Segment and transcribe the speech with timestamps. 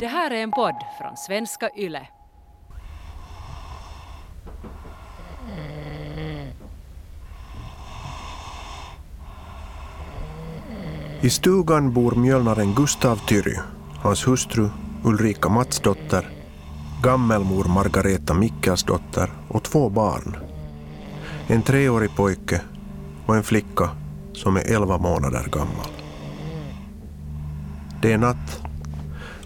[0.00, 2.08] Det här är en podd från svenska YLE.
[11.20, 13.56] I stugan bor mjölnaren Gustav Tyry,
[14.02, 14.68] hans hustru
[15.04, 16.28] Ulrika Matsdotter,
[17.02, 20.36] gammelmor Margareta Mikkelsdotter och två barn.
[21.46, 22.60] En treårig pojke
[23.26, 23.90] och en flicka
[24.32, 25.90] som är elva månader gammal.
[28.02, 28.67] Det är natt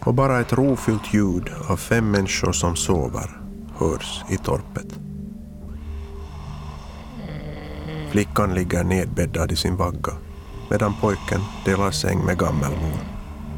[0.05, 3.41] och bara ett rofyllt ljud av fem människor som sover
[3.79, 4.99] hörs i torpet.
[8.11, 10.13] Flickan ligger nedbäddad i sin vagga
[10.71, 12.99] medan pojken delar säng med gammelmor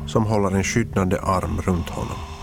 [0.06, 2.33] som håller en skyddande arm runt honom.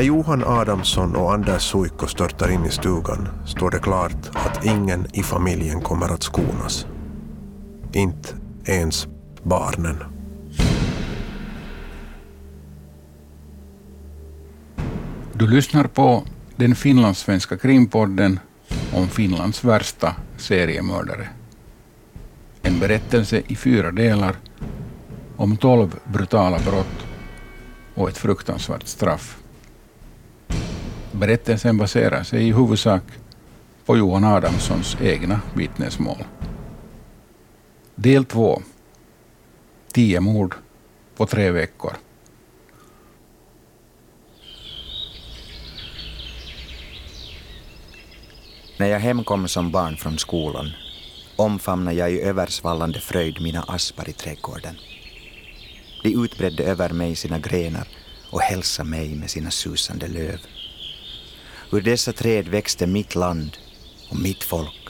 [0.00, 5.06] När Johan Adamsson och Anders Suikko störtar in i stugan står det klart att ingen
[5.12, 6.86] i familjen kommer att skonas.
[7.92, 8.28] Inte
[8.64, 9.06] ens
[9.42, 9.96] barnen.
[15.32, 16.24] Du lyssnar på
[16.56, 18.40] den finlandssvenska krimpodden
[18.94, 21.28] om Finlands värsta seriemördare.
[22.62, 24.36] En berättelse i fyra delar
[25.36, 27.06] om tolv brutala brott
[27.94, 29.36] och ett fruktansvärt straff.
[31.20, 33.02] Berättelsen baserar sig i huvudsak
[33.86, 36.24] på Johan Adamssons egna vittnesmål.
[37.94, 38.62] Del 2.
[39.92, 40.54] Tio mord
[41.16, 41.92] på tre veckor.
[48.78, 50.70] När jag hemkom som barn från skolan
[51.36, 54.76] omfamnade jag i översvallande fröjd mina aspar i trädgården.
[56.02, 57.88] De utbredde över mig sina grenar
[58.30, 60.40] och hälsade mig med sina susande löv.
[61.72, 63.56] Ur dessa träd växte mitt land
[64.10, 64.88] och mitt folk.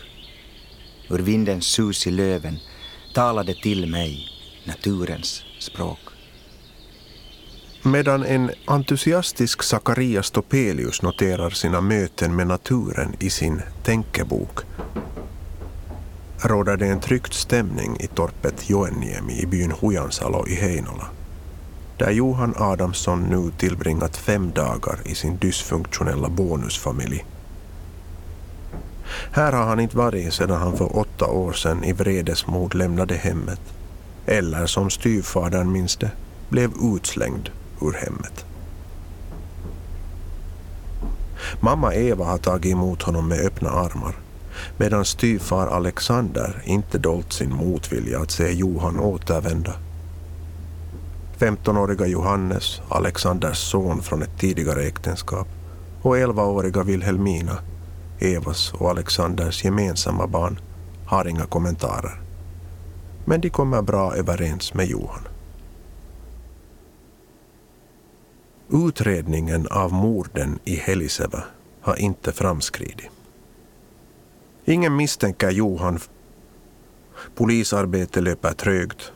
[1.08, 2.58] Ur vindens sus i löven
[3.14, 4.28] talade till mig
[4.64, 5.98] naturens språk.
[7.82, 14.60] Medan en entusiastisk Sakarias Topelius noterar sina möten med naturen i sin tänkebok
[16.42, 21.19] råder det en tryckt stämning i torpet Joenniemi i byn Hujansalo i Heinola
[22.00, 27.24] där Johan Adamsson nu tillbringat fem dagar i sin dysfunktionella bonusfamilj.
[29.32, 33.60] Här har han inte varit sedan han för åtta år sedan i vredesmod lämnade hemmet
[34.26, 36.10] eller som styvfadern minns det,
[36.48, 37.50] blev utslängd
[37.80, 38.44] ur hemmet.
[41.60, 44.14] Mamma Eva har tagit emot honom med öppna armar
[44.76, 49.72] medan styvfar Alexander inte dolt sin motvilja att se Johan återvända.
[51.40, 55.48] 15-åriga Johannes, Alexanders son från ett tidigare äktenskap
[56.02, 57.58] och 11-åriga Wilhelmina,
[58.18, 60.60] Evas och Alexanders gemensamma barn,
[61.06, 62.20] har inga kommentarer.
[63.24, 65.28] Men de kommer bra överens med Johan.
[68.72, 71.44] Utredningen av morden i Heliseva
[71.80, 73.10] har inte framskridit.
[74.64, 75.98] Ingen misstänker Johan.
[77.34, 79.12] Polisarbete löper trögt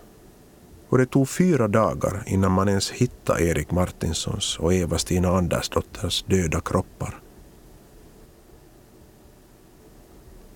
[0.89, 6.61] och det tog fyra dagar innan man ens hittade Erik Martinssons och Eva-Stina Andersdotters döda
[6.61, 7.21] kroppar.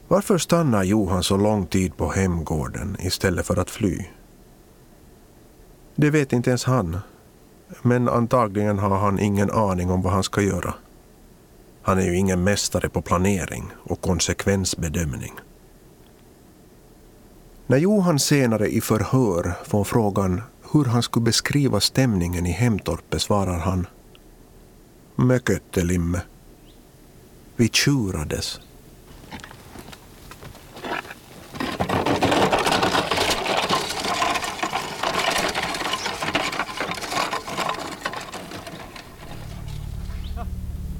[0.08, 4.04] Varför stannar Johan så lång tid på hemgården istället för att fly?
[5.94, 6.98] Det vet inte ens han
[7.82, 10.74] men antagligen har han ingen aning om vad han ska göra.
[11.82, 15.32] Han är ju ingen mästare på planering och konsekvensbedömning.
[17.70, 20.42] När Johan senare i förhör får frågan
[20.72, 23.86] hur han skulle beskriva stämningen i hemtorpet svarar han
[25.16, 26.20] Mököttelimme.
[27.56, 28.60] Vi tjurades.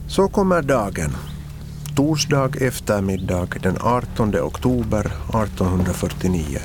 [0.09, 1.11] Så kommer dagen.
[1.99, 6.59] Torsdag eftermiddag den 18 oktober 1849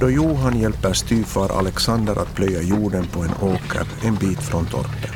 [0.00, 5.12] då Johan hjälper styvfar Alexander att plöja jorden på en åker en bit från torpet.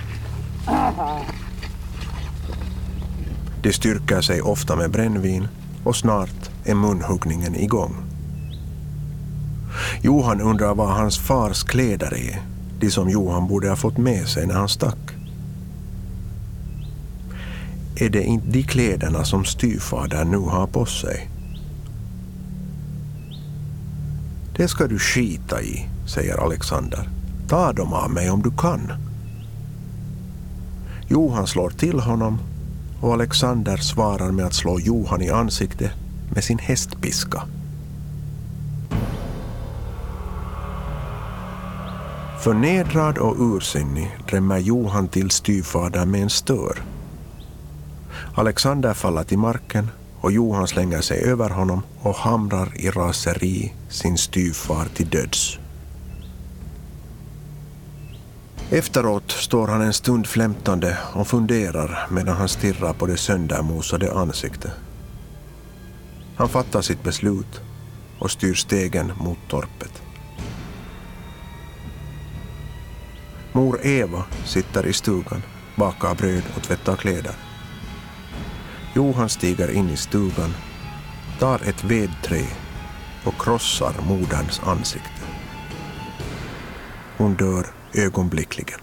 [3.63, 5.49] De styrker sig ofta med brännvin
[5.85, 7.97] och snart är munhuggningen igång.
[10.03, 12.43] Johan undrar vad hans fars kläder är,
[12.81, 14.96] de som Johan borde ha fått med sig när han stack
[17.97, 21.31] är det inte de kläderna som styvfadern nu har på sig.
[24.57, 27.09] Det ska du skita i, säger Alexander.
[27.49, 28.93] Ta dem av mig om du kan.
[31.09, 32.39] Johan slår till honom
[33.01, 35.91] och Alexander svarar med att slå Johan i ansiktet
[36.35, 37.43] med sin hästpiska.
[42.41, 46.83] Förnedrad och ursinnig drämmer Johan till styvfadern med en stör
[48.39, 49.91] Alexander faller till marken
[50.21, 55.59] och Johan slänger sig över honom och hamrar i raseri sin styvfar till döds.
[58.71, 64.73] Efteråt står han en stund flämtande och funderar medan han stirrar på det söndermosade ansiktet.
[66.37, 67.61] Han fattar sitt beslut
[68.19, 70.03] och styr stegen mot torpet.
[73.53, 75.43] Mor Eva sitter i stugan,
[75.77, 77.46] bakar bröd och tvättar kläder.
[78.97, 80.55] Johan stiger in i stugan,
[81.39, 82.47] tar ett vedträ
[83.25, 85.23] och krossar moderns ansikte.
[87.17, 88.81] Hon dör ögonblickligen.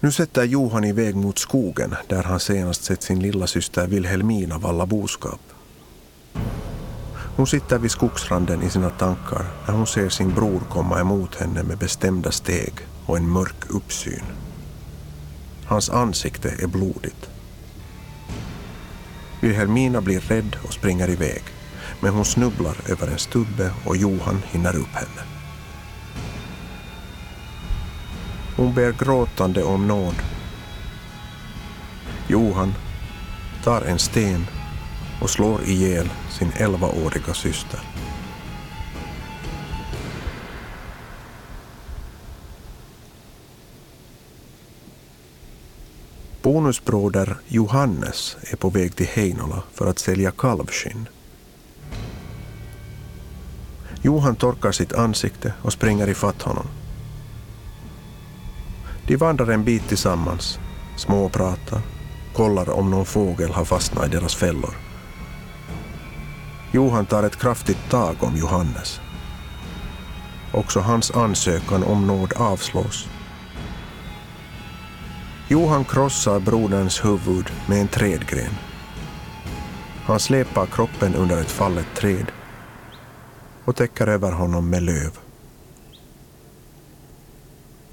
[0.00, 4.86] Nu sätter Johan iväg mot skogen där han senast sett sin lilla syster Wilhelmina valla
[4.86, 5.40] boskap.
[7.36, 11.62] Hon sitter vid skogsranden i sina tankar när hon ser sin bror komma emot henne
[11.62, 12.72] med bestämda steg
[13.06, 14.24] och en mörk uppsyn.
[15.70, 17.30] Hans ansikte är blodigt.
[19.40, 21.42] Wilhelmina blir rädd och springer iväg,
[22.00, 25.22] men hon snubblar över en stubbe och Johan hinner upp henne.
[28.56, 30.14] Hon ber gråtande om nåd.
[32.28, 32.74] Johan
[33.64, 34.46] tar en sten
[35.22, 37.80] och slår ihjäl sin 11-åriga syster.
[46.42, 51.08] Bonusbroder Johannes är på väg till Heinola för att sälja kalvskinn.
[54.02, 56.66] Johan torkar sitt ansikte och springer ifatt honom.
[59.06, 60.58] De vandrar en bit tillsammans,
[60.96, 61.80] småpratar,
[62.34, 64.74] kollar om någon fågel har fastnat i deras fällor.
[66.72, 69.00] Johan tar ett kraftigt tag om Johannes.
[70.52, 73.08] Också hans ansökan om nåd avslås.
[75.52, 78.52] Johan krossar broderns huvud med en trädgren.
[80.04, 82.32] Han släpar kroppen under ett fallet träd
[83.64, 85.18] och täcker över honom med löv.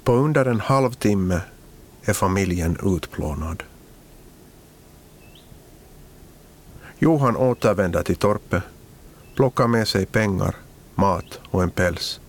[0.04, 1.40] På under en halvtimme
[2.02, 3.62] är familjen utplånad.
[6.98, 8.62] Johan återvänder till torpet,
[9.34, 10.54] plockar med sig pengar,
[10.94, 12.20] mat och en päls,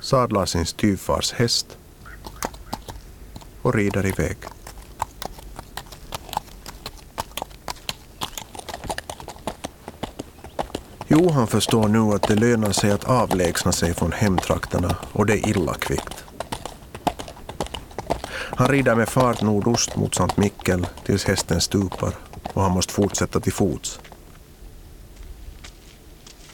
[0.00, 1.78] sadlar sin styvfars häst
[3.68, 4.36] och rider iväg.
[11.08, 15.48] Johan förstår nu att det lönar sig att avlägsna sig från hemtrakterna och det är
[15.48, 16.24] illa kvickt.
[18.30, 22.12] Han rider med fart nordost mot Sankt Mikkel tills hästen stupar
[22.52, 24.00] och han måste fortsätta till fots.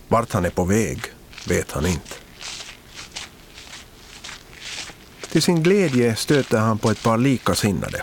[0.09, 1.01] Vart han är på väg
[1.49, 2.24] vet han inte.
[5.35, 8.03] Till sin glädje stöter han på ett par likasinnade.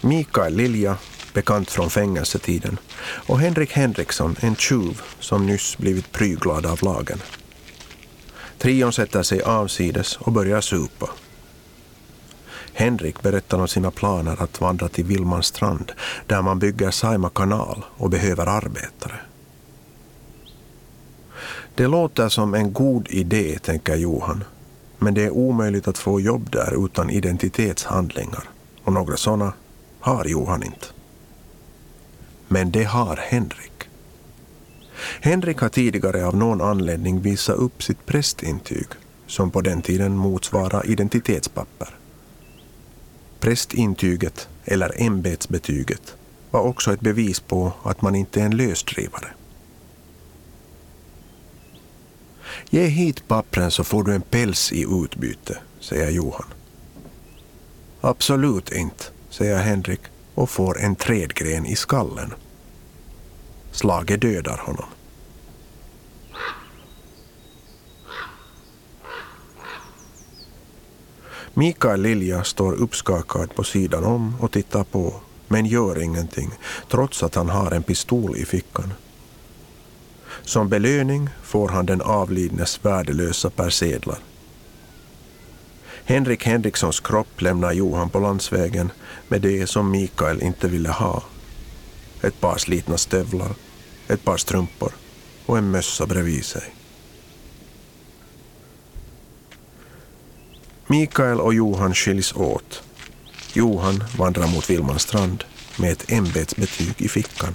[0.00, 0.96] Mikael Lilja,
[1.34, 2.78] bekant från fängelsetiden,
[3.26, 7.18] och Henrik Henriksson, en tjuv som nyss blivit pryglad av lagen.
[8.58, 11.10] Trion sätter sig avsides och börjar supa.
[12.72, 15.92] Henrik berättar om sina planer att vandra till Vilmanstrand
[16.26, 19.20] där man bygger Saima kanal och behöver arbetare.
[21.74, 24.44] Det låter som en god idé, tänker Johan,
[25.04, 28.48] men det är omöjligt att få jobb där utan identitetshandlingar
[28.84, 29.52] och några sådana
[30.00, 30.86] har Johan inte.
[32.48, 33.88] Men det har Henrik.
[35.20, 38.86] Henrik har tidigare av någon anledning visat upp sitt prästintyg
[39.26, 41.88] som på den tiden motsvarar identitetspapper.
[43.40, 46.14] Prästintyget, eller ämbetsbetyget,
[46.50, 49.28] var också ett bevis på att man inte är en lösdrivare.
[52.74, 56.46] Ge hit pappren så får du en päls i utbyte, säger Johan.
[58.00, 60.00] Absolut inte, säger Henrik
[60.34, 62.34] och får en trädgren i skallen.
[63.72, 64.86] Slaget dödar honom.
[71.54, 75.14] Mikael Lilja står uppskakad på sidan om och tittar på,
[75.48, 76.50] men gör ingenting,
[76.90, 78.92] trots att han har en pistol i fickan.
[80.44, 84.18] Som belöning får han den avlidnes värdelösa persedlar.
[86.04, 88.92] Henrik Henrikssons kropp lämnar Johan på landsvägen
[89.28, 91.22] med det som Mikael inte ville ha.
[92.22, 93.54] Ett par slitna stövlar,
[94.08, 94.92] ett par strumpor
[95.46, 96.74] och en mössa bredvid sig.
[100.86, 102.82] Mikael och Johan skiljs åt.
[103.52, 105.44] Johan vandrar mot Vilmanstrand
[105.76, 107.54] med ett ämbetsbetyg i fickan.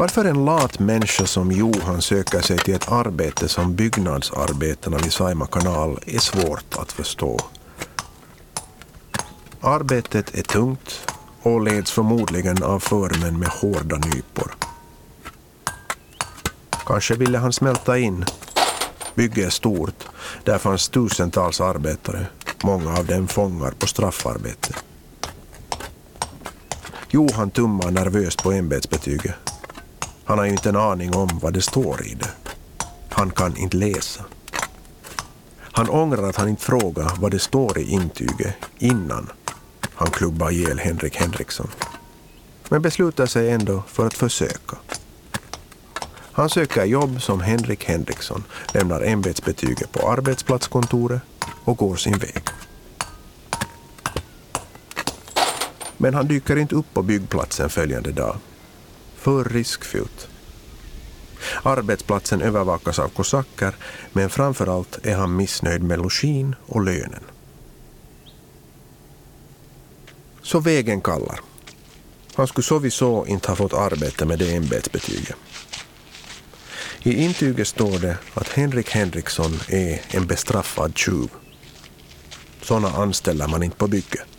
[0.00, 5.46] Varför en lat människa som Johan söker sig till ett arbete som byggnadsarbetarna vid Saima
[5.46, 7.38] kanal är svårt att förstå.
[9.60, 14.54] Arbetet är tungt och leds förmodligen av förmän med hårda nypor.
[16.86, 18.24] Kanske ville han smälta in.
[19.14, 20.04] Bygget är stort.
[20.44, 22.26] Där fanns tusentals arbetare,
[22.64, 24.74] många av dem fångar på straffarbete.
[27.10, 29.49] Johan tummar nervöst på ämbetsbetyget.
[30.30, 32.30] Han har ju inte en aning om vad det står i det.
[33.08, 34.24] Han kan inte läsa.
[35.60, 39.30] Han ångrar att han inte frågar vad det står i intyget innan
[39.94, 41.70] han klubbar ihjäl Henrik Henriksson.
[42.68, 44.76] Men beslutar sig ändå för att försöka.
[46.32, 48.44] Han söker jobb som Henrik Henriksson,
[48.74, 51.22] lämnar ämbetsbetyget på arbetsplatskontoret
[51.64, 52.42] och går sin väg.
[55.96, 58.36] Men han dyker inte upp på byggplatsen följande dag.
[59.20, 60.28] För riskfyllt.
[61.62, 63.74] Arbetsplatsen övervakas av kosacker
[64.12, 67.22] men framförallt är han missnöjd med login och lönen.
[70.42, 71.40] Så vägen kallar.
[72.34, 75.36] Han skulle sowieso inte ha fått arbete med det ämbetsbetyget.
[77.02, 81.28] I intyget står det att Henrik Henriksson är en bestraffad tjuv.
[82.62, 84.29] Sådana anställer man inte på bygget.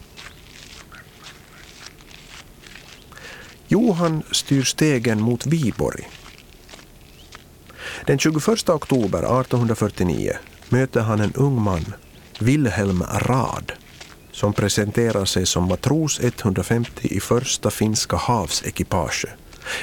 [4.01, 6.09] Johan styr stegen mot Viborg.
[8.05, 10.33] Den 21 oktober 1849
[10.69, 11.93] möter han en ung man,
[12.39, 13.71] Wilhelm Rad,
[14.31, 19.25] som presenterar sig som matros 150 i första finska havsekipage,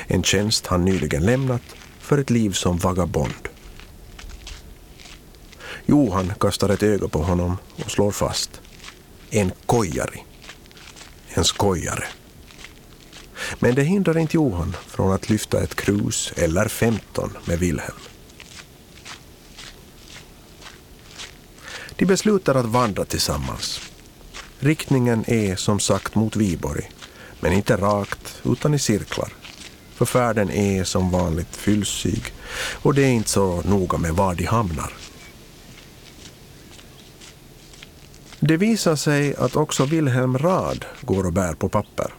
[0.06, 1.62] en tjänst han nyligen lämnat
[2.00, 3.48] för ett liv som vagabond.
[5.86, 8.60] Johan kastar ett öga på honom och slår fast.
[9.30, 10.24] En kojari.
[11.28, 12.04] En skojare.
[13.58, 17.96] Men det hindrar inte Johan från att lyfta ett krus eller 15 med Wilhelm.
[21.96, 23.80] De beslutar att vandra tillsammans.
[24.58, 26.90] Riktningen är som sagt mot Viborg,
[27.40, 29.32] men inte rakt utan i cirklar.
[29.94, 32.32] För färden är som vanligt fyllsig
[32.82, 34.92] och det är inte så noga med var de hamnar.
[38.40, 42.14] Det visar sig att också Wilhelm Rad går och bär på papper.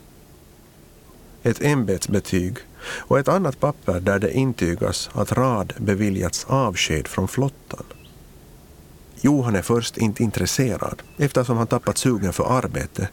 [1.43, 7.83] Ett ämbetsbetyg och ett annat papper där det intygas att Rad beviljats avsked från flottan.
[9.21, 13.09] Johan är först inte intresserad eftersom han tappat sugen för arbete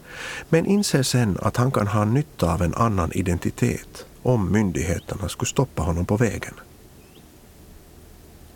[0.49, 5.49] men inser sen att han kan ha nytta av en annan identitet om myndigheterna skulle
[5.49, 6.53] stoppa honom på vägen.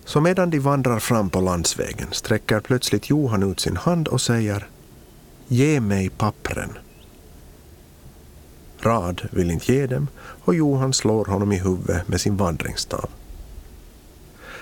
[0.05, 4.67] Så medan de vandrar fram på landsvägen sträcker plötsligt Johan ut sin hand och säger
[5.47, 6.77] Ge mig pappren.
[8.81, 10.07] Rad vill inte ge dem
[10.45, 13.09] och Johan slår honom i huvudet med sin vandringsstav.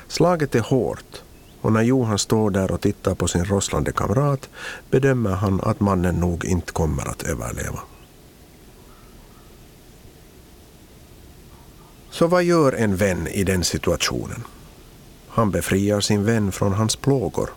[0.07, 1.23] Slaget är hårt
[1.61, 4.49] och när Johan står där och tittar på sin rosslande kamrat
[4.89, 7.79] bedömer han att mannen nog inte kommer att överleva.
[12.11, 14.43] Så vad gör en vän i den situationen?
[15.27, 17.49] Han befriar sin vän från hans plågor.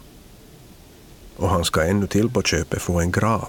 [1.36, 3.48] Och han ska ännu till på köpet få en grav.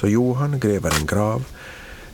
[0.00, 1.44] Så Johan gräver en grav,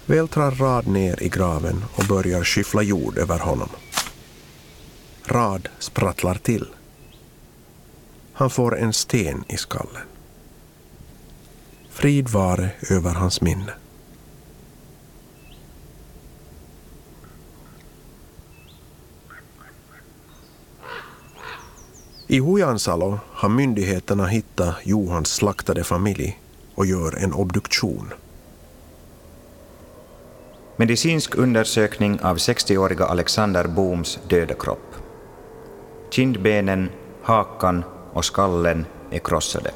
[0.06, 3.68] vältrar Rad ner i graven och börjar skyffla jord över honom.
[5.24, 6.66] Rad sprattlar till.
[8.32, 10.02] Han får en sten i skallen.
[11.90, 13.72] Frid vare över hans minne.
[22.26, 26.40] I Hujansalo har myndigheterna hittat Johans slaktade familj
[26.76, 28.12] och gör en obduktion.
[30.76, 34.94] Medicinsk undersökning av 60-åriga Alexander Booms döda kropp.
[36.10, 36.90] Kindbenen,
[37.22, 39.70] hakan och skallen är krossade.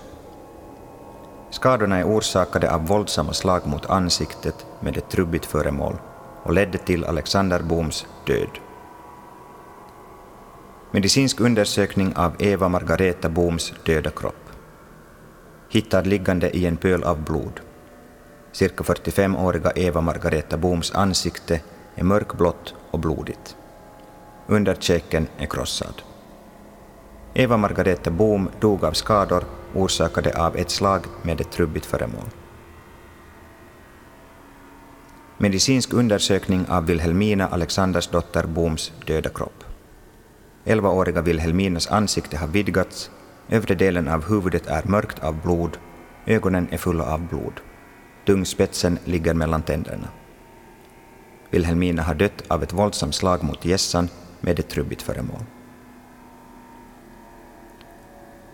[1.50, 5.96] Skadorna är orsakade av våldsamma slag mot ansiktet med ett trubbigt föremål
[6.42, 8.58] och ledde till Alexander Booms död.
[10.90, 14.39] Medicinsk undersökning av Eva Margareta Booms döda kropp.
[15.72, 17.60] Hittad liggande i en pöl av blod.
[18.52, 21.60] Cirka 45-åriga Eva Margareta Booms ansikte
[21.94, 23.56] är mörkblått och blodigt.
[24.46, 26.02] Underkäken är krossad.
[27.34, 32.28] Eva Margareta Boom dog av skador orsakade av ett slag med ett trubbigt föremål.
[35.38, 39.64] Medicinsk undersökning av Wilhelmina Alexandersdotter Booms döda kropp.
[40.64, 43.10] 11-åriga Wilhelminas ansikte har vidgats,
[43.50, 45.78] övre delen av huvudet är mörkt av blod,
[46.26, 47.60] ögonen är fulla av blod.
[48.26, 50.08] Tungspetsen ligger mellan tänderna.
[51.50, 54.08] Wilhelmina har dött av ett våldsamt slag mot gässan
[54.40, 55.44] med ett trubbigt föremål.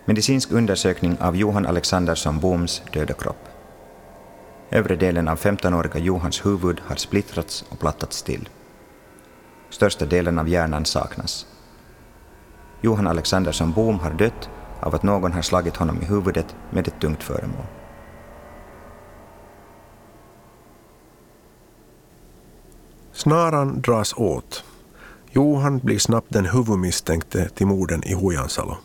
[0.05, 3.47] Medicinsk undersökning av Johan Alexandersson Boms döda kropp.
[4.69, 8.49] Övre delen av 15-åriga Johans huvud har splittrats och plattats till.
[9.69, 11.45] Största delen av hjärnan saknas.
[12.81, 16.99] Johan Alexandersson Bohm har dött av att någon har slagit honom i huvudet med ett
[17.01, 17.65] tungt föremål.
[23.11, 24.63] Snaran dras åt.
[25.31, 28.77] Johan blir snabbt den huvudmisstänkte till morden i Hujansalo.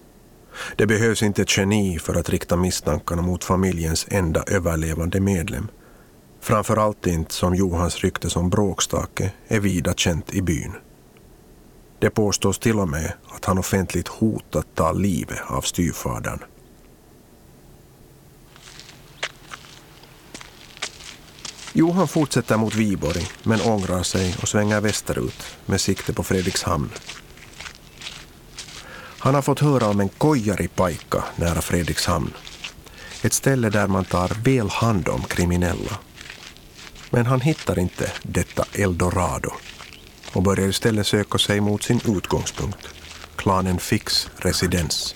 [0.76, 5.68] Det behövs inte ett geni för att rikta misstankarna mot familjens enda överlevande medlem.
[6.40, 10.72] Framförallt inte som Johans rykte som bråkstake är vida känt i byn.
[12.02, 16.38] Det påstås till och med att han offentligt hotat ta livet av styvfadern.
[21.72, 26.90] Johan fortsätter mot Viborg men ångrar sig och svänger västerut med sikte på Fredrikshamn.
[29.18, 32.32] Han har fått höra om en kojaripaikka nära Fredrikshamn.
[33.22, 35.98] Ett ställe där man tar väl hand om kriminella.
[37.10, 39.52] Men han hittar inte detta eldorado
[40.32, 42.88] och börjar istället söka sig mot sin utgångspunkt,
[43.36, 45.14] klanen Fix residens.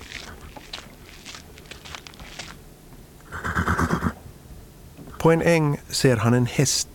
[5.18, 6.88] På en äng ser han en häst.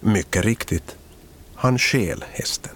[0.00, 0.96] Mycket riktigt,
[1.54, 2.72] han stjäl hästen.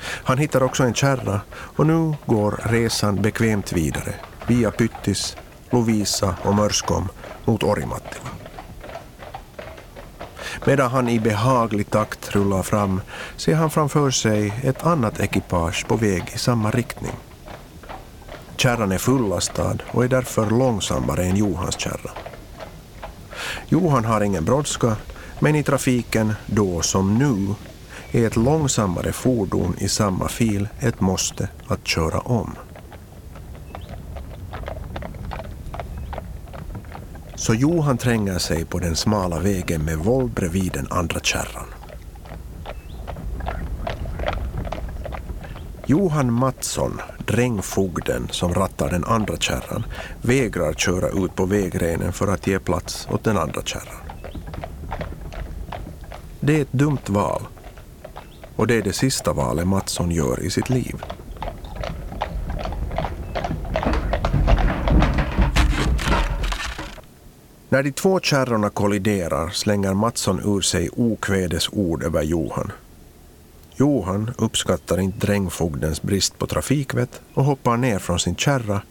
[0.00, 4.14] Han hittar också en kärra och nu går resan bekvämt vidare
[4.46, 5.36] via Pyttis,
[5.70, 7.08] Lovisa och Mörskom
[7.44, 8.33] mot Orimattila.
[10.66, 13.00] Medan han i behaglig takt rullar fram
[13.36, 17.12] ser han framför sig ett annat ekipage på väg i samma riktning.
[18.56, 22.10] Kärran är fullastad och är därför långsammare än Johans kärra.
[23.68, 24.96] Johan har ingen brådska,
[25.40, 27.54] men i trafiken då som nu
[28.12, 32.56] är ett långsammare fordon i samma fil ett måste att köra om.
[37.46, 41.66] Så Johan tränger sig på den smala vägen med våld bredvid den andra kärran.
[45.86, 49.84] Johan Mattsson, drängfogden som rattar den andra kärran,
[50.22, 54.00] vägrar köra ut på vägrenen för att ge plats åt den andra kärran.
[56.40, 57.42] Det är ett dumt val
[58.56, 61.04] och det är det sista valet Mattsson gör i sitt liv.
[67.74, 72.72] När de två kärrorna kolliderar slänger Mattsson ur sig okvädesord över Johan.
[73.76, 78.82] Johan uppskattar inte drängfogdens brist på trafikvett och hoppar ner från sin kärra,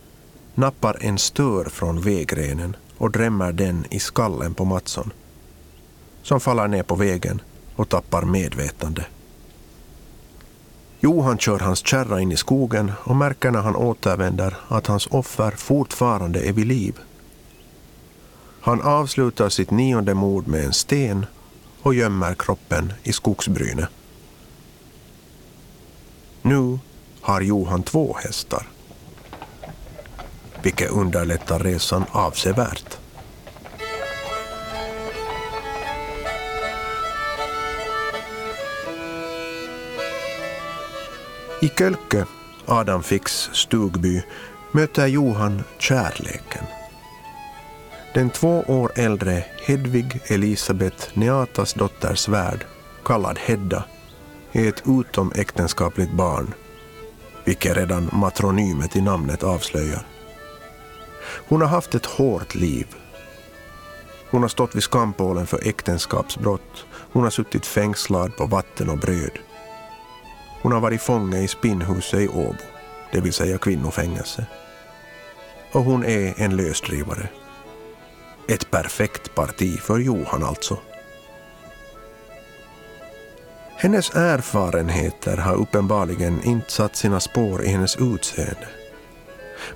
[0.56, 5.12] nappar en stör från vägrenen och drämmer den i skallen på Mattsson,
[6.24, 7.42] som faller ner på vägen
[7.76, 9.06] och tappar medvetande.
[11.00, 15.52] Johan kör hans kärra in i skogen och märker när han återvänder att hans offer
[15.52, 17.00] fortfarande är vid liv.
[18.66, 21.26] Han avslutar sitt nionde mord med en sten
[21.82, 23.90] och gömmer kroppen i skogsbrynet.
[26.42, 26.80] Nu
[27.22, 28.68] har Johan två hästar,
[30.62, 32.98] vilket underlättar resan avsevärt.
[41.62, 42.26] I Kölke,
[42.66, 44.24] Adam Fix stugby,
[44.72, 46.66] möter Johan kärleken.
[48.14, 52.66] Den två år äldre Hedvig Elisabeth Neatas dotter Svärd,
[53.06, 53.84] kallad Hedda,
[54.52, 56.54] är ett utomäktenskapligt barn,
[57.44, 60.06] vilket redan matronymet i namnet avslöjar.
[61.48, 62.88] Hon har haft ett hårt liv.
[64.32, 66.86] Hon har stått vid skampålen för äktenskapsbrott.
[67.12, 69.40] Hon har suttit fängslad på vatten och bröd.
[70.62, 72.56] Hon har varit fånge i spinnhuset i Åbo,
[73.12, 74.46] det vill säga kvinnofängelse.
[75.72, 77.30] Och hon är en lösdrivare.
[78.48, 80.78] Ett perfekt parti för Johan alltså.
[83.76, 88.68] Hennes erfarenheter har uppenbarligen inte satt sina spår i hennes utseende.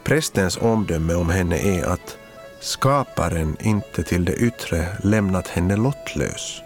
[0.04, 2.18] Prästens omdöme om henne är att
[2.60, 6.62] skaparen inte till det yttre lämnat henne lottlös,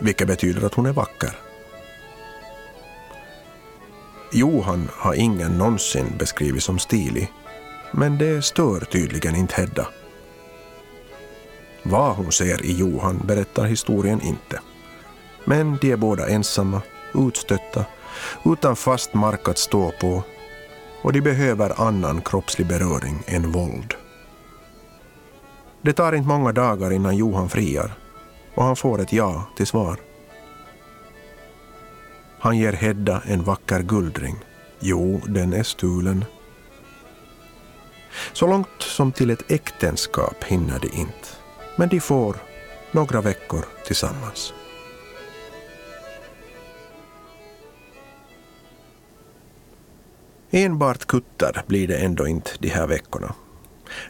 [0.00, 1.32] vilket betyder att hon är vacker.
[4.32, 7.32] Johan har ingen någonsin beskrivits som stilig,
[7.92, 9.88] men det stör tydligen inte Hedda.
[11.90, 14.60] Vad hon ser i Johan berättar historien inte.
[15.44, 16.82] Men de är båda ensamma,
[17.14, 17.84] utstötta,
[18.44, 20.22] utan fast mark att stå på
[21.02, 23.94] och de behöver annan kroppslig beröring än våld.
[25.82, 27.92] Det tar inte många dagar innan Johan friar
[28.54, 29.98] och han får ett ja till svar.
[32.38, 34.36] Han ger Hedda en vacker guldring.
[34.80, 36.24] Jo, den är stulen.
[38.32, 41.28] Så långt som till ett äktenskap hinner de inte,
[41.76, 42.36] men de får
[42.92, 44.54] några veckor tillsammans.
[50.50, 53.34] Enbart kutter blir det ändå inte de här veckorna.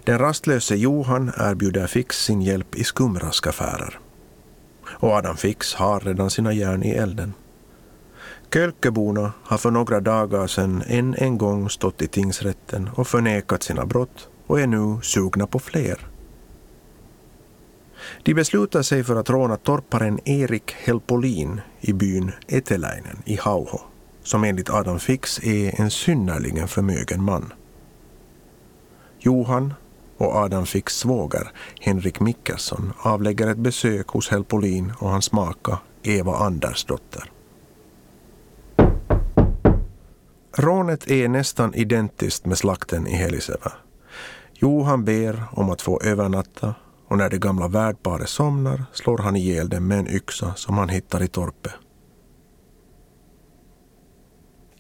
[0.05, 3.99] Den rastlöse Johan erbjuder Fix sin hjälp i skumraskaffärer.
[4.87, 7.35] Och Adam Fix har redan sina järn i elden.
[8.53, 13.87] Kölkeborna har för några dagar sedan än en gång stått i tingsrätten och förnekat sina
[13.87, 16.16] brott och är nu sugna på fler.
[18.23, 23.81] De beslutar sig för att råna torparen Erik Helpolin i byn Eteläinen i Hauho,
[24.23, 27.53] som enligt Adam Fix är en synnerligen förmögen man.
[29.19, 29.75] Johan
[30.17, 36.37] och Adam Fix svåger, Henrik Mickelsson, avlägger ett besök hos Helpolin och hans maka Eva
[36.37, 37.31] Andersdotter.
[40.59, 43.73] Rånet är nästan identiskt med slakten i Heliseva.
[44.53, 46.75] Johan ber om att få övernatta
[47.09, 50.89] och när det gamla värdparet somnar slår han ihjäl dem med en yxa som han
[50.89, 51.73] hittar i torpet.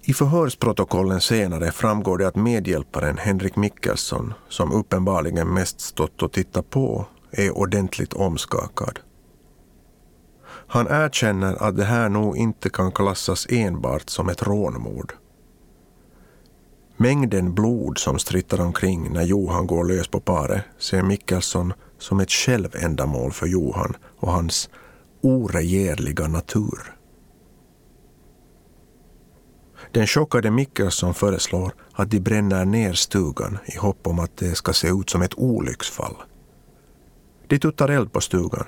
[0.08, 6.70] I förhörsprotokollen senare framgår det att medhjälparen Henrik Mikkelsson, som uppenbarligen mest stått och tittat
[6.70, 9.00] på, är ordentligt omskakad.
[10.66, 15.12] Han erkänner att det här nog inte kan klassas enbart som ett rånmord.
[16.96, 22.30] Mängden blod som strittar omkring när Johan går lös på paret ser Mikkelsson som ett
[22.30, 24.70] självändamål för Johan och hans
[25.20, 26.96] oregerliga natur.
[29.92, 34.72] Den chockade Mikkelsson föreslår att de bränner ner stugan i hopp om att det ska
[34.72, 36.16] se ut som ett olycksfall.
[37.46, 38.66] De tuttar eld på stugan.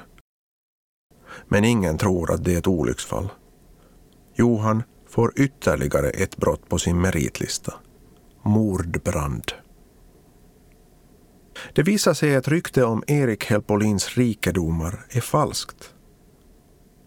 [1.49, 3.29] Men ingen tror att det är ett olycksfall.
[4.35, 7.75] Johan får ytterligare ett brott på sin meritlista.
[8.43, 9.53] Mordbrand.
[11.73, 15.95] Det visar sig att rykte om Erik Helpolins rikedomar är falskt.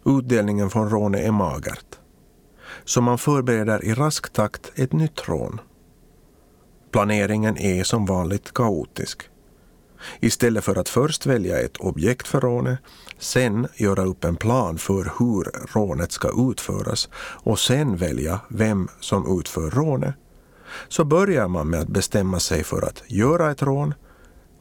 [0.06, 2.00] Utdelningen från rånet är magert.
[2.86, 5.62] Så man förbereder i rask takt ett nytt rån.
[6.92, 9.30] Planeringen är som vanligt kaotisk.
[10.20, 12.80] Istället för att först välja ett objekt för rånet,
[13.20, 19.40] sen göra upp en plan för hur rånet ska utföras och sen välja vem som
[19.40, 20.16] utför rånet,
[20.88, 23.94] så börjar man med att bestämma sig för att göra ett rån,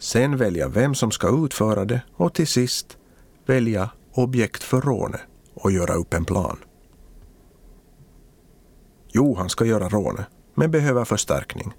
[0.01, 2.99] sen välja vem som ska utföra det och till sist
[3.47, 5.21] välja objekt för rånet
[5.55, 6.59] och göra upp en plan.
[9.13, 11.73] Johan ska göra rånet, men behöver förstärkning.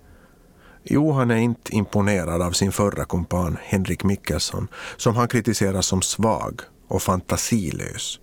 [0.83, 6.61] Johan är inte imponerad av sin förra kumpan Henrik Mikkelsson som han kritiserar som svag
[6.87, 8.19] och fantasilös.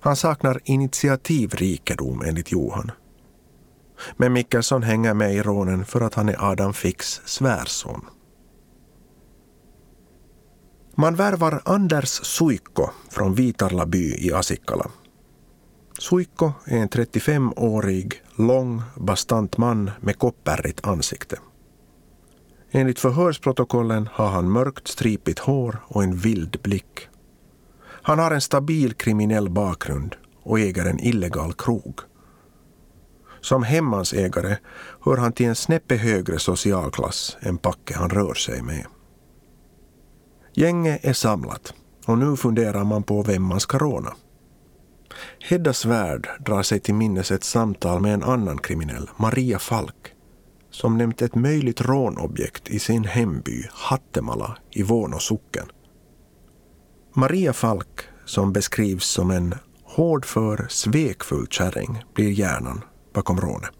[0.00, 2.90] Han saknar initiativrikedom enligt Johan.
[4.16, 8.04] Men Mikkelsson hänger med i rånen för att han är Adam Fix svärson.
[10.94, 14.90] Man värvar Anders Suikko från Vitarla by i Asikkala.
[15.98, 21.38] Suikko är en 35-årig, lång, bastant man med kopparrigt ansikte.
[22.70, 27.08] Enligt förhörsprotokollen har han mörkt stripigt hår och en vild blick.
[27.84, 32.00] Han har en stabil kriminell bakgrund och äger en illegal krog.
[33.40, 34.56] Som hemmansägare
[35.04, 38.86] hör han till en snäppe högre socialklass än Packe han rör sig med.
[40.54, 41.74] Gänget är samlat
[42.06, 44.14] och nu funderar man på vem man ska råna.
[45.40, 50.14] Hedda Svärd drar sig till minnes ett samtal med en annan kriminell, Maria Falk,
[50.70, 55.66] som nämnt ett möjligt rånobjekt i sin hemby Hattemala i Vånå socken.
[57.14, 62.84] Maria Falk, som beskrivs som en hårdför, svekfull kärring, blir hjärnan
[63.14, 63.70] bakom rånet.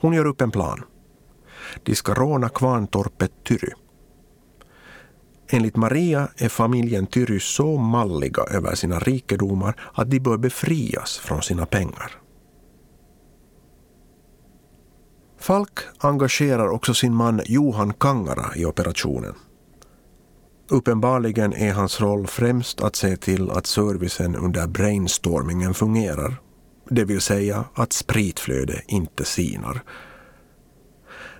[0.00, 0.84] Hon gör upp en plan.
[1.82, 3.72] De ska råna kvarntorpet Tyry
[5.52, 11.42] Enligt Maria är familjen Tyry så malliga över sina rikedomar att de bör befrias från
[11.42, 12.12] sina pengar.
[15.38, 19.34] Falk engagerar också sin man Johan Kangara i operationen.
[20.68, 26.36] Uppenbarligen är hans roll främst att se till att servicen under brainstormingen fungerar.
[26.88, 29.82] Det vill säga att spritflöde inte sinar.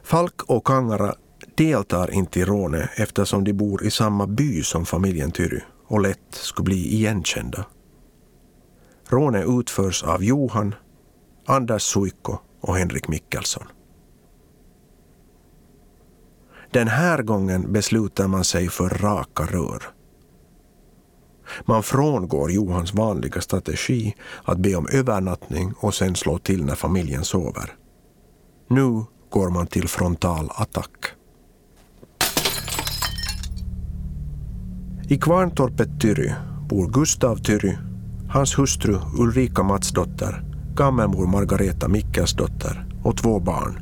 [0.03, 1.14] Falk och Kangara
[1.61, 6.18] deltar inte i rånet eftersom de bor i samma by som familjen Tyry och lätt
[6.31, 7.64] skulle bli igenkända.
[9.09, 10.75] Rånet utförs av Johan,
[11.46, 13.66] Anders Suikko och Henrik Mikkelsson.
[16.70, 19.83] Den här gången beslutar man sig för raka rör.
[21.64, 27.25] Man frångår Johans vanliga strategi att be om övernattning och sen slå till när familjen
[27.25, 27.77] sover.
[28.68, 31.20] Nu går man till frontal attack.
[35.11, 36.33] I Kvarntorpet Tyry
[36.68, 37.77] bor Gustav Tyry,
[38.29, 40.42] hans hustru Ulrika Matsdotter,
[40.75, 43.79] gammelmor Margareta Mikkelsdotter och två barn.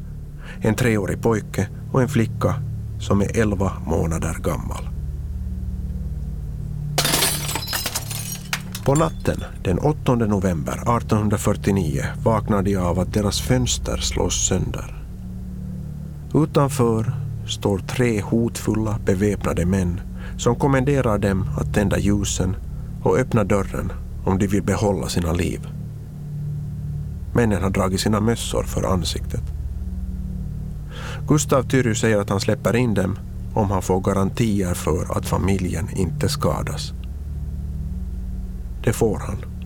[0.61, 2.55] En treårig pojke och en flicka
[3.01, 4.89] som är elva månader gammal.
[8.85, 15.05] På natten den 8 november 1849 vaknar de av att deras fönster slås sönder.
[16.35, 17.13] Utanför
[17.47, 20.01] står tre hotfulla beväpnade män
[20.39, 22.57] som kommenderar dem att tända ljusen
[23.03, 23.93] och öppna dörren
[24.25, 25.69] om de vill behålla sina liv.
[27.35, 29.43] Männen har dragit sina mössor för ansiktet.
[31.29, 33.19] Gustav Tyry säger att han släpper in dem
[33.55, 36.93] om han får garantier för att familjen inte skadas.
[38.85, 39.58] Det får han.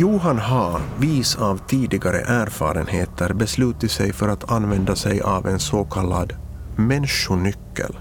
[0.00, 5.84] Johan har, vis av tidigare erfarenheter, beslutit sig för att använda sig av en så
[5.84, 6.32] kallad
[6.76, 7.98] människonyckel.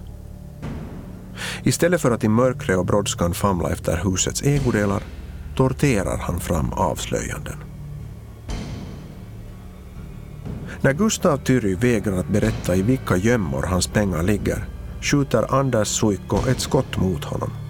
[1.64, 5.04] Istället för att i mörkret och brådskan famla efter husets ägodelar
[5.56, 7.58] torterar han fram avslöjanden.
[10.82, 14.66] När Gustav Tyry vägrar att berätta i vilka gömmor hans pengar ligger
[15.02, 17.67] skjuter Anders Suikko ett skott mot honom.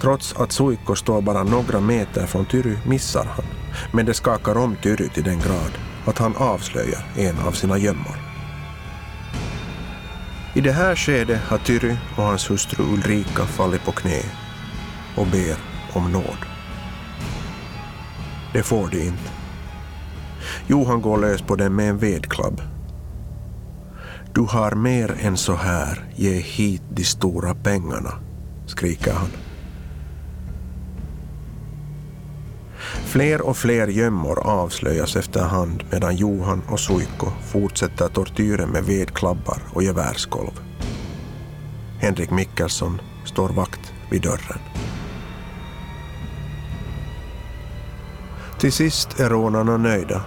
[0.00, 3.44] Trots att Suikko står bara några meter från Tyry missar han,
[3.92, 8.16] men det skakar om Tyry till den grad att han avslöjar en av sina gömmor.
[10.54, 14.22] I det här skedet har Tyry och hans hustru Ulrika fallit på knä
[15.16, 15.56] och ber
[15.92, 16.38] om nåd.
[18.52, 19.30] Det får de inte.
[20.66, 22.62] Johan går lös på dem med en vedklabb
[24.34, 28.12] du har mer än så här, ge hit de stora pengarna,
[28.66, 29.43] skriker han.
[33.14, 39.82] Fler och fler gömmor avslöjas efterhand medan Johan och Suiko fortsätter tortyren med vedklabbar och
[39.82, 40.50] gevärskolv.
[42.00, 44.58] Henrik Mikkelsson står vakt vid dörren.
[48.58, 50.24] Till sist är rånarna nöjda.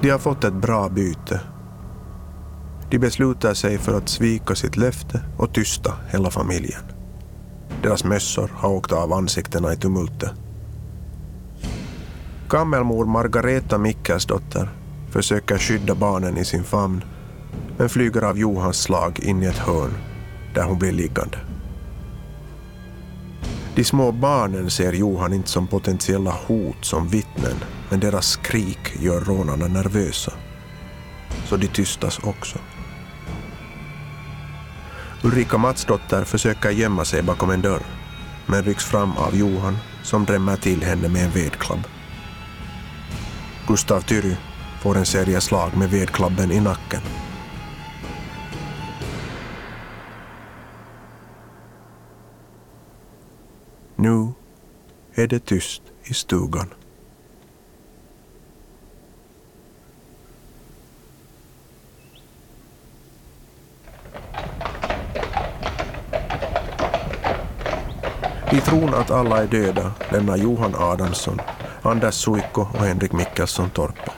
[0.00, 1.40] De har fått ett bra byte
[2.90, 6.82] de beslutar sig för att svika sitt löfte och tysta hela familjen.
[7.82, 10.30] Deras mössor har åkt av ansiktena i tumultet.
[12.50, 14.68] Gammelmor Margareta Mikkelsdotter
[15.10, 17.04] försöker skydda barnen i sin famn
[17.76, 19.94] men flyger av Johans slag in i ett hörn
[20.54, 21.38] där hon blir liggande.
[23.74, 27.56] De små barnen ser Johan inte som potentiella hot som vittnen
[27.90, 30.32] men deras skrik gör rånarna nervösa.
[31.46, 32.58] Så de tystas också.
[35.22, 37.82] Ulrika Matsdotter försöker gömma sig bakom en dörr,
[38.46, 41.80] men rycks fram av Johan som drämmer till henne med en vedklabb.
[43.68, 44.36] Gustav Tyry
[44.80, 47.00] får en serie slag med vedklabben i nacken.
[53.96, 54.32] Nu
[55.14, 56.74] är det tyst i stugan.
[68.68, 71.40] Tron att alla är döda lämnar Johan Adamsson,
[71.82, 74.12] Anders Suikko och Henrik Mikkelsson torpet.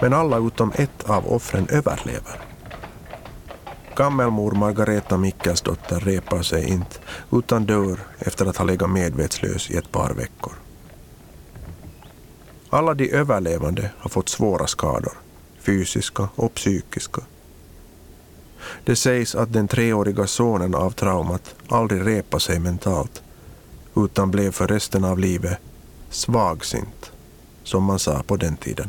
[0.00, 2.40] Men alla utom ett av offren överlever.
[3.96, 6.96] Gammelmor Margareta Mikkelsdotter repar sig inte
[7.32, 10.52] utan dör efter att ha legat medvetslös i ett par veckor.
[12.70, 15.12] Alla de överlevande har fått svåra skador,
[15.60, 17.22] fysiska och psykiska.
[18.84, 23.22] Det sägs att den treåriga sonen av traumat aldrig repade sig mentalt
[23.96, 25.58] utan blev för resten av livet
[26.10, 27.12] svagsint,
[27.64, 28.88] som man sa på den tiden.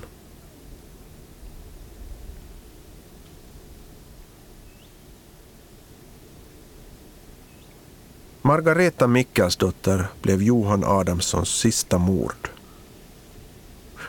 [8.41, 12.49] Margareta Mikkelsdotter blev Johan Adamssons sista mord.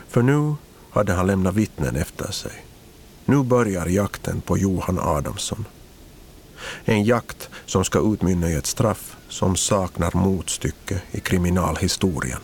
[0.07, 0.55] För nu
[0.91, 2.65] hade han lämnat vittnen efter sig.
[3.25, 5.65] Nu börjar jakten på Johan Adamsson.
[6.85, 12.39] En jakt som ska utmynna i ett straff som saknar motstycke i kriminalhistorien.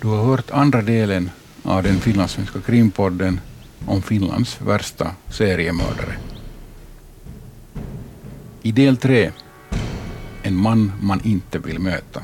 [0.00, 1.30] Du har hört andra delen
[1.62, 3.40] av den finlandssvenska krimpodden
[3.86, 6.16] om Finlands värsta seriemördare.
[8.62, 9.32] I del tre,
[10.42, 12.22] En man man inte vill möta,